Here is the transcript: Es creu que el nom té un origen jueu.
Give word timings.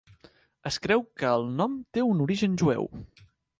Es 0.69 0.79
creu 0.85 1.03
que 1.21 1.29
el 1.41 1.45
nom 1.61 1.77
té 1.99 2.07
un 2.15 2.25
origen 2.29 2.59
jueu. 2.65 2.93